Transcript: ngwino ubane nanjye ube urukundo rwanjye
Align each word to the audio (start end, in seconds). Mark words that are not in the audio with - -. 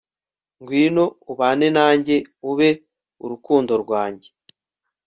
ngwino 0.61 1.05
ubane 1.31 1.67
nanjye 1.77 2.15
ube 2.49 2.69
urukundo 3.23 3.73
rwanjye 3.83 4.29